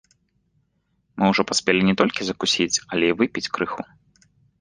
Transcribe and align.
Мы 1.19 1.25
ўжо 1.31 1.43
паспелі 1.51 1.81
не 1.89 1.95
толькі 2.01 2.21
закусіць, 2.29 2.81
але 2.91 3.05
й 3.11 3.17
выпіць 3.21 3.51
крыху. 3.59 3.81